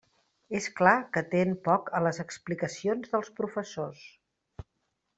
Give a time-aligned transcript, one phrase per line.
[0.59, 4.05] És clar que atén poc a les explicacions dels professors.